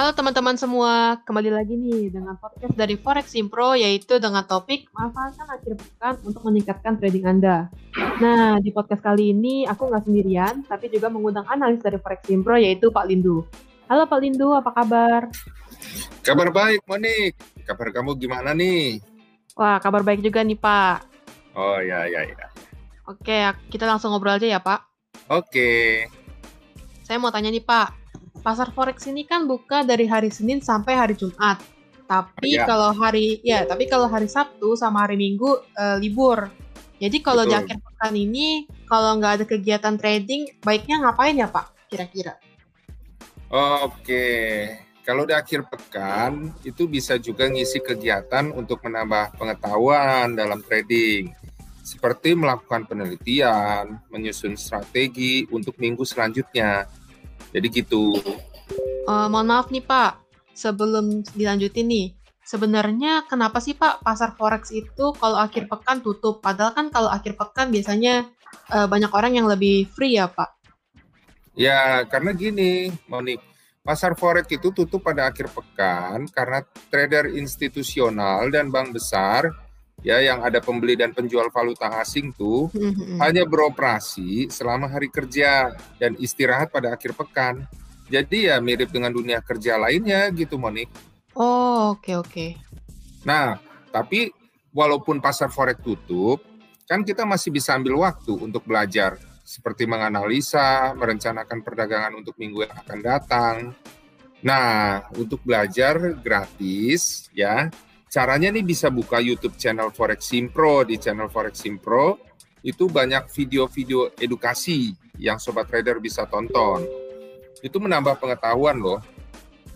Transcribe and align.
Halo 0.00 0.16
teman-teman 0.16 0.56
semua, 0.56 1.20
kembali 1.28 1.52
lagi 1.52 1.76
nih 1.76 2.08
dengan 2.08 2.32
podcast 2.40 2.72
dari 2.72 2.96
Forex 2.96 3.36
Impro 3.36 3.76
yaitu 3.76 4.16
dengan 4.16 4.40
topik 4.48 4.88
manfaatkan 4.96 5.44
akhir 5.44 5.76
pekan 5.76 6.16
untuk 6.24 6.40
meningkatkan 6.48 6.96
trading 6.96 7.28
Anda. 7.28 7.68
Nah, 8.16 8.56
di 8.64 8.72
podcast 8.72 9.04
kali 9.04 9.36
ini 9.36 9.68
aku 9.68 9.92
nggak 9.92 10.08
sendirian, 10.08 10.64
tapi 10.64 10.88
juga 10.88 11.12
mengundang 11.12 11.44
analis 11.52 11.84
dari 11.84 12.00
Forex 12.00 12.32
Impro 12.32 12.56
yaitu 12.56 12.88
Pak 12.88 13.12
Lindu. 13.12 13.44
Halo 13.92 14.08
Pak 14.08 14.24
Lindu, 14.24 14.56
apa 14.56 14.72
kabar? 14.72 15.28
Kabar 16.24 16.48
baik, 16.48 16.80
Monik. 16.88 17.36
Kabar 17.68 17.92
kamu 17.92 18.16
gimana 18.16 18.56
nih? 18.56 19.04
Wah, 19.52 19.76
kabar 19.84 20.00
baik 20.00 20.24
juga 20.24 20.40
nih 20.40 20.56
Pak. 20.56 21.04
Oh 21.52 21.76
ya 21.76 22.08
ya 22.08 22.24
ya. 22.24 22.48
Oke, 23.04 23.36
kita 23.68 23.84
langsung 23.84 24.16
ngobrol 24.16 24.40
aja 24.40 24.48
ya 24.48 24.64
Pak. 24.64 24.80
Oke. 25.28 26.08
Saya 27.04 27.20
mau 27.20 27.28
tanya 27.28 27.52
nih 27.52 27.60
Pak, 27.60 27.99
pasar 28.40 28.72
forex 28.72 29.04
ini 29.06 29.28
kan 29.28 29.44
buka 29.44 29.84
dari 29.84 30.08
hari 30.08 30.32
Senin 30.32 30.64
sampai 30.64 30.96
hari 30.96 31.14
Jumat. 31.14 31.60
Tapi 32.10 32.58
Ya. 32.58 32.66
kalau 32.66 32.90
hari 32.90 33.38
ya, 33.46 33.62
tapi 33.62 33.86
kalau 33.86 34.10
hari 34.10 34.26
Sabtu 34.26 34.74
sama 34.74 35.06
hari 35.06 35.14
Minggu 35.14 35.62
eh, 35.78 35.96
libur. 36.02 36.50
Jadi 37.00 37.22
kalau 37.24 37.48
di 37.48 37.54
Betul. 37.54 37.64
akhir 37.64 37.76
pekan 37.80 38.14
ini 38.18 38.68
kalau 38.84 39.16
nggak 39.16 39.32
ada 39.40 39.44
kegiatan 39.46 39.94
trading, 39.96 40.50
baiknya 40.60 41.00
ngapain 41.00 41.38
ya 41.38 41.48
Pak? 41.48 41.88
Kira-kira? 41.88 42.36
Oke. 43.48 44.26
Kalau 45.00 45.24
di 45.24 45.32
akhir 45.32 45.66
pekan 45.66 46.52
itu 46.62 46.84
bisa 46.86 47.16
juga 47.16 47.48
ngisi 47.48 47.80
kegiatan 47.80 48.52
untuk 48.52 48.84
menambah 48.84 49.34
pengetahuan 49.40 50.36
dalam 50.36 50.60
trading. 50.60 51.32
Seperti 51.80 52.36
melakukan 52.36 52.86
penelitian, 52.86 53.98
menyusun 54.12 54.54
strategi 54.54 55.48
untuk 55.50 55.80
minggu 55.80 56.04
selanjutnya. 56.06 56.86
Jadi 57.50 57.66
gitu. 57.72 58.14
Eh, 59.10 59.26
mohon 59.26 59.48
maaf 59.50 59.72
nih 59.74 59.82
Pak, 59.82 60.22
sebelum 60.54 61.26
dilanjutin 61.34 61.86
nih, 61.88 62.06
sebenarnya 62.46 63.26
kenapa 63.26 63.58
sih 63.58 63.74
Pak 63.74 64.04
pasar 64.04 64.38
forex 64.38 64.70
itu 64.70 65.10
kalau 65.18 65.40
akhir 65.40 65.66
pekan 65.66 66.04
tutup? 66.04 66.38
Padahal 66.38 66.76
kan 66.76 66.86
kalau 66.92 67.10
akhir 67.10 67.34
pekan 67.34 67.74
biasanya 67.74 68.30
eh, 68.70 68.86
banyak 68.86 69.10
orang 69.10 69.34
yang 69.34 69.46
lebih 69.50 69.90
free 69.90 70.20
ya 70.20 70.30
Pak. 70.30 70.60
Ya, 71.58 72.06
karena 72.06 72.30
gini, 72.30 72.94
Monik. 73.10 73.42
Pasar 73.80 74.12
forex 74.14 74.46
itu 74.52 74.70
tutup 74.70 75.00
pada 75.00 75.32
akhir 75.32 75.50
pekan 75.50 76.28
karena 76.28 76.60
trader 76.92 77.32
institusional 77.32 78.52
dan 78.52 78.68
bank 78.68 78.92
besar 78.92 79.50
ya 80.00 80.20
yang 80.20 80.40
ada 80.40 80.60
pembeli 80.60 80.96
dan 80.96 81.12
penjual 81.12 81.48
valuta 81.52 82.00
asing 82.00 82.32
tuh 82.32 82.72
hanya 83.20 83.44
beroperasi 83.44 84.48
selama 84.48 84.88
hari 84.88 85.12
kerja 85.12 85.76
dan 86.00 86.16
istirahat 86.16 86.72
pada 86.72 86.96
akhir 86.96 87.12
pekan. 87.16 87.64
Jadi 88.10 88.50
ya 88.50 88.58
mirip 88.58 88.90
dengan 88.90 89.14
dunia 89.14 89.38
kerja 89.38 89.78
lainnya 89.78 90.26
gitu, 90.34 90.58
Monik. 90.58 90.90
Oh, 91.38 91.94
oke 91.94 92.10
oke. 92.18 92.46
Nah, 93.22 93.62
tapi 93.94 94.34
walaupun 94.74 95.22
pasar 95.22 95.46
forex 95.46 95.78
tutup, 95.78 96.42
kan 96.90 97.06
kita 97.06 97.22
masih 97.22 97.54
bisa 97.54 97.78
ambil 97.78 98.02
waktu 98.02 98.34
untuk 98.34 98.66
belajar 98.66 99.14
seperti 99.46 99.86
menganalisa, 99.86 100.90
merencanakan 100.98 101.62
perdagangan 101.62 102.18
untuk 102.18 102.34
minggu 102.34 102.66
yang 102.66 102.74
akan 102.86 102.98
datang. 102.98 103.56
Nah, 104.42 105.06
untuk 105.14 105.42
belajar 105.46 106.00
gratis 106.18 107.30
ya, 107.30 107.70
caranya 108.10 108.50
nih 108.50 108.66
bisa 108.66 108.90
buka 108.90 109.22
YouTube 109.22 109.54
channel 109.54 109.94
Forex 109.94 110.26
Simpro 110.26 110.82
di 110.82 110.98
channel 110.98 111.30
Forex 111.30 111.62
Simpro 111.62 112.18
itu 112.60 112.90
banyak 112.90 113.30
video-video 113.30 114.12
edukasi 114.18 114.92
yang 115.16 115.38
sobat 115.38 115.70
trader 115.70 116.02
bisa 116.02 116.26
tonton. 116.26 116.84
Itu 117.62 117.78
menambah 117.78 118.18
pengetahuan 118.18 118.82
loh. 118.82 119.00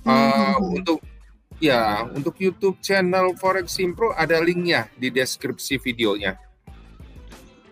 Uh, 0.05 0.53
Hmm. 0.61 0.85
untuk 0.85 1.01
ya, 1.63 2.05
untuk 2.13 2.37
YouTube 2.37 2.77
channel 2.85 3.33
Forex 3.41 3.73
Simpro 3.73 4.13
ada 4.13 4.37
linknya 4.43 4.91
di 4.99 5.09
deskripsi 5.09 5.81
videonya. 5.81 6.37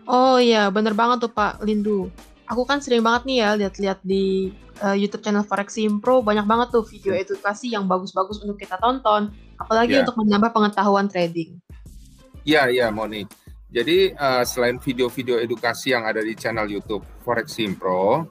Oh 0.09 0.41
iya, 0.41 0.72
bener 0.72 0.97
banget 0.97 1.28
tuh 1.28 1.32
Pak 1.34 1.60
Lindu. 1.60 2.09
Aku 2.48 2.65
kan 2.65 2.81
sering 2.81 3.04
banget 3.04 3.28
nih 3.28 3.38
ya 3.44 3.50
lihat-lihat 3.59 3.98
di 4.00 4.54
eh, 4.82 4.97
YouTube 4.97 5.22
channel 5.22 5.44
Forex 5.44 5.76
Impro 5.76 6.25
banyak 6.25 6.48
banget 6.48 6.72
tuh 6.72 6.82
video 6.88 7.12
edukasi 7.12 7.70
yang 7.70 7.84
bagus-bagus 7.84 8.41
untuk 8.42 8.56
kita 8.56 8.81
tonton, 8.81 9.31
apalagi 9.62 9.96
Ya. 9.96 10.02
untuk 10.02 10.18
menambah 10.20 10.50
pengetahuan 10.50 11.06
trading. 11.06 11.58
Ya, 12.42 12.66
ya, 12.66 12.90
Moni. 12.90 13.24
Jadi 13.72 14.12
eh, 14.12 14.44
selain 14.44 14.76
video-video 14.76 15.40
edukasi 15.40 15.96
yang 15.96 16.04
ada 16.04 16.20
di 16.20 16.36
channel 16.36 16.68
YouTube 16.68 17.00
Forex 17.24 17.56
Simpro, 17.56 18.28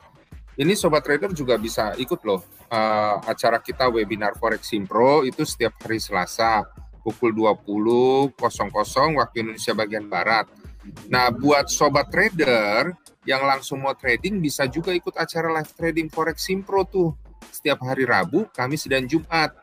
ini 0.59 0.77
sobat 0.77 1.01
trader 1.01 1.33
juga 1.33 1.57
bisa 1.57 1.97
ikut 1.97 2.21
loh 2.21 2.45
eh, 2.69 3.15
acara 3.25 3.57
kita 3.57 3.89
webinar 3.89 4.37
Forex 4.37 4.69
Simpro 4.69 5.25
itu 5.25 5.41
setiap 5.41 5.81
hari 5.81 5.97
Selasa 5.97 6.61
pukul 7.01 7.33
20.00 7.33 8.37
waktu 9.17 9.35
Indonesia 9.41 9.73
bagian 9.73 10.05
barat. 10.05 10.45
Nah, 11.09 11.33
buat 11.33 11.69
sobat 11.69 12.09
trader 12.13 12.93
yang 13.25 13.45
langsung 13.45 13.81
mau 13.81 13.93
trading 13.93 14.41
bisa 14.41 14.65
juga 14.65 14.93
ikut 14.93 15.13
acara 15.13 15.49
live 15.61 15.73
trading 15.73 16.09
Forex 16.09 16.45
Simpro 16.45 16.85
tuh 16.85 17.13
setiap 17.49 17.81
hari 17.81 18.05
Rabu, 18.05 18.45
Kamis 18.53 18.85
dan 18.85 19.05
Jumat. 19.05 19.53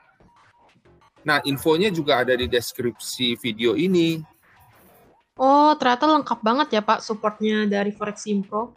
Nah, 1.28 1.44
infonya 1.44 1.92
juga 1.92 2.24
ada 2.24 2.32
di 2.32 2.48
deskripsi 2.48 3.36
video 3.36 3.76
ini. 3.76 4.24
Oh, 5.36 5.76
ternyata 5.76 6.08
lengkap 6.08 6.40
banget 6.40 6.80
ya 6.80 6.80
Pak 6.80 7.04
supportnya 7.04 7.68
dari 7.68 7.92
Forex 7.92 8.24
Impro. 8.24 8.72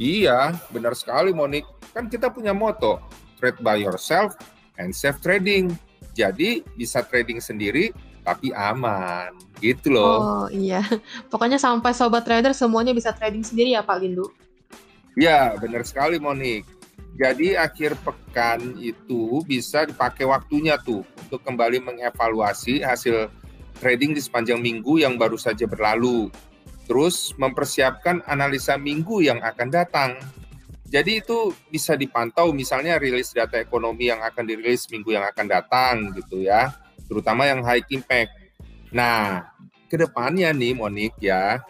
Iya, 0.00 0.56
benar 0.72 0.96
sekali 0.96 1.36
Monik. 1.36 1.68
Kan 1.92 2.08
kita 2.08 2.32
punya 2.32 2.56
moto, 2.56 2.96
trade 3.36 3.60
by 3.60 3.76
yourself 3.76 4.32
and 4.80 4.96
safe 4.96 5.20
trading. 5.20 5.76
Jadi 6.16 6.64
bisa 6.80 7.04
trading 7.04 7.44
sendiri 7.44 7.92
tapi 8.24 8.48
aman. 8.56 9.36
Gitu 9.60 9.92
loh. 9.92 10.16
Oh 10.16 10.46
iya, 10.48 10.80
pokoknya 11.30 11.60
sampai 11.60 11.92
sobat 11.92 12.24
trader 12.24 12.56
semuanya 12.56 12.96
bisa 12.96 13.12
trading 13.12 13.44
sendiri 13.44 13.76
ya 13.76 13.84
Pak 13.84 14.00
Lindu. 14.00 14.32
Ya, 15.12 15.52
benar 15.60 15.84
sekali 15.84 16.16
Monik. 16.16 16.64
Jadi 17.12 17.54
akhir 17.60 18.00
pekan 18.00 18.80
itu 18.80 19.44
bisa 19.44 19.84
dipakai 19.84 20.24
waktunya 20.24 20.80
tuh 20.80 21.04
untuk 21.28 21.44
kembali 21.44 21.84
mengevaluasi 21.84 22.80
hasil 22.80 23.28
trading 23.76 24.16
di 24.16 24.20
sepanjang 24.24 24.60
minggu 24.64 25.02
yang 25.02 25.20
baru 25.20 25.36
saja 25.36 25.68
berlalu. 25.68 26.32
Terus 26.88 27.36
mempersiapkan 27.36 28.24
analisa 28.24 28.80
minggu 28.80 29.20
yang 29.20 29.44
akan 29.44 29.68
datang. 29.68 30.10
Jadi 30.92 31.24
itu 31.24 31.56
bisa 31.72 31.96
dipantau 31.96 32.52
misalnya 32.52 33.00
rilis 33.00 33.32
data 33.32 33.56
ekonomi 33.56 34.12
yang 34.12 34.20
akan 34.20 34.44
dirilis 34.44 34.88
minggu 34.92 35.16
yang 35.16 35.24
akan 35.24 35.46
datang 35.48 36.12
gitu 36.16 36.44
ya. 36.44 36.72
Terutama 37.08 37.48
yang 37.48 37.64
high 37.64 37.84
impact. 37.88 38.32
Nah, 38.92 39.52
ke 39.88 39.96
depannya 39.96 40.52
nih 40.52 40.76
Monik 40.76 41.16
ya, 41.20 41.64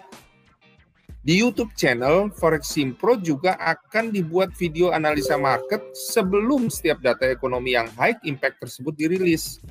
di 1.22 1.38
YouTube 1.38 1.70
channel 1.78 2.34
Forex 2.34 2.74
Simpro 2.74 3.14
juga 3.14 3.54
akan 3.54 4.10
dibuat 4.10 4.50
video 4.58 4.90
analisa 4.90 5.38
market 5.38 5.94
sebelum 5.94 6.66
setiap 6.66 6.98
data 6.98 7.30
ekonomi 7.30 7.78
yang 7.78 7.86
high 7.94 8.18
impact 8.26 8.58
tersebut 8.58 8.94
dirilis. 8.98 9.62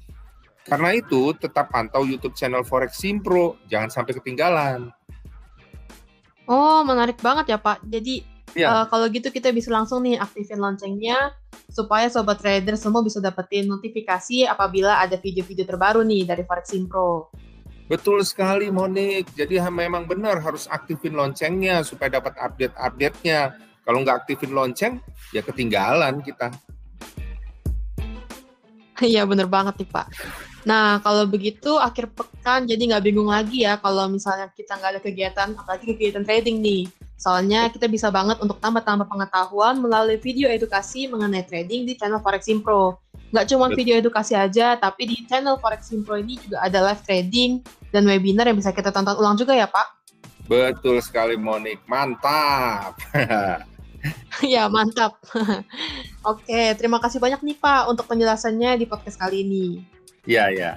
Karena 0.64 0.96
itu, 0.96 1.36
tetap 1.36 1.68
pantau 1.76 2.08
YouTube 2.08 2.40
channel 2.40 2.64
Forex 2.64 2.96
Simpro, 3.04 3.60
jangan 3.68 3.92
sampai 3.92 4.16
ketinggalan. 4.16 4.88
Oh, 6.48 6.84
menarik 6.88 7.20
banget 7.20 7.56
ya 7.56 7.60
Pak. 7.60 7.84
Jadi 7.84 8.32
Ya. 8.52 8.84
eh, 8.84 8.86
kalau 8.92 9.08
gitu 9.08 9.32
kita 9.32 9.48
bisa 9.56 9.72
langsung 9.72 10.04
nih 10.04 10.20
aktifin 10.20 10.60
loncengnya 10.60 11.32
supaya 11.72 12.12
sobat 12.12 12.44
trader 12.44 12.76
semua 12.76 13.00
bisa 13.00 13.24
dapetin 13.24 13.64
notifikasi 13.64 14.44
apabila 14.44 15.00
ada 15.00 15.16
video-video 15.16 15.64
terbaru 15.64 16.04
nih 16.04 16.28
dari 16.28 16.44
Forex 16.44 16.76
Impro. 16.76 17.32
Betul 17.92 18.24
sekali 18.24 18.72
Monik, 18.72 19.36
jadi 19.36 19.68
memang 19.68 20.08
benar 20.08 20.40
harus 20.40 20.64
aktifin 20.72 21.12
loncengnya 21.12 21.84
supaya 21.84 22.08
dapat 22.08 22.40
update-update-nya. 22.40 23.52
Kalau 23.84 24.00
nggak 24.00 24.24
aktifin 24.24 24.56
lonceng, 24.56 25.04
ya 25.36 25.44
ketinggalan 25.44 26.24
kita. 26.24 26.56
Iya 29.04 29.28
bener 29.28 29.44
banget 29.52 29.84
nih 29.84 29.92
Pak. 29.92 30.08
Nah 30.64 31.04
kalau 31.04 31.28
begitu 31.28 31.76
akhir 31.76 32.16
pekan 32.16 32.64
jadi 32.64 32.96
nggak 32.96 33.04
bingung 33.12 33.28
lagi 33.28 33.68
ya 33.68 33.76
kalau 33.76 34.08
misalnya 34.08 34.48
kita 34.56 34.80
nggak 34.80 34.92
ada 34.96 35.02
kegiatan, 35.04 35.50
apalagi 35.60 35.92
kegiatan 35.92 36.24
trading 36.24 36.64
nih. 36.64 36.88
Soalnya 37.20 37.68
kita 37.76 37.92
bisa 37.92 38.08
banget 38.08 38.40
untuk 38.40 38.56
tambah-tambah 38.64 39.04
pengetahuan 39.04 39.84
melalui 39.84 40.16
video 40.16 40.48
edukasi 40.48 41.12
mengenai 41.12 41.44
trading 41.44 41.84
di 41.84 42.00
channel 42.00 42.24
Forex 42.24 42.48
Impro. 42.48 43.04
Nggak 43.32 43.46
cuma 43.48 43.72
video 43.72 43.96
edukasi 43.96 44.36
aja, 44.36 44.76
tapi 44.76 45.08
di 45.08 45.18
channel 45.24 45.56
Forex 45.56 45.88
Impro 45.96 46.20
ini 46.20 46.36
juga 46.36 46.60
ada 46.60 46.84
live 46.92 47.02
trading 47.08 47.64
dan 47.96 48.04
webinar 48.04 48.48
yang 48.52 48.60
bisa 48.60 48.76
kita 48.76 48.92
tonton 48.92 49.16
ulang 49.16 49.40
juga 49.40 49.56
ya 49.56 49.72
Pak. 49.72 49.88
Betul 50.52 51.00
sekali 51.00 51.40
Monik, 51.40 51.80
mantap. 51.88 53.00
ya 54.44 54.68
mantap. 54.68 55.16
Oke, 56.32 56.76
terima 56.76 57.00
kasih 57.00 57.24
banyak 57.24 57.40
nih 57.40 57.56
Pak 57.56 57.88
untuk 57.88 58.04
penjelasannya 58.12 58.76
di 58.76 58.86
podcast 58.86 59.16
kali 59.16 59.48
ini. 59.48 59.68
Ya, 60.28 60.52
ya. 60.52 60.76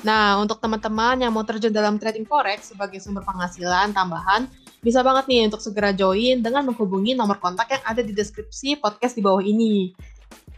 Nah, 0.00 0.40
untuk 0.40 0.62
teman-teman 0.64 1.18
yang 1.18 1.34
mau 1.34 1.44
terjun 1.44 1.74
dalam 1.74 2.00
trading 2.00 2.24
forex 2.24 2.72
sebagai 2.72 3.02
sumber 3.02 3.26
penghasilan 3.26 3.92
tambahan, 3.92 4.48
bisa 4.86 5.02
banget 5.02 5.26
nih 5.26 5.50
untuk 5.50 5.58
segera 5.58 5.90
join 5.90 6.38
dengan 6.38 6.62
menghubungi 6.62 7.18
nomor 7.18 7.42
kontak 7.42 7.74
yang 7.74 7.82
ada 7.82 8.06
di 8.06 8.14
deskripsi 8.14 8.78
podcast 8.78 9.18
di 9.18 9.22
bawah 9.26 9.42
ini. 9.42 9.90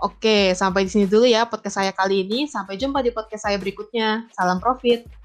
Oke, 0.05 0.53
sampai 0.53 0.85
di 0.85 0.93
sini 0.93 1.09
dulu 1.09 1.25
ya 1.25 1.49
podcast 1.49 1.81
saya 1.81 1.97
kali 1.97 2.29
ini. 2.29 2.45
Sampai 2.45 2.77
jumpa 2.77 3.01
di 3.01 3.09
podcast 3.09 3.49
saya 3.49 3.57
berikutnya. 3.57 4.29
Salam 4.37 4.61
profit. 4.61 5.09